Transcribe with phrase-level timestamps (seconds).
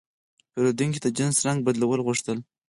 [0.53, 2.37] پیرودونکی د جنس رنګ بدلول غوښتل.